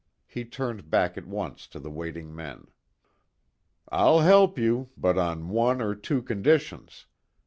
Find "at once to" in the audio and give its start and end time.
1.15-1.79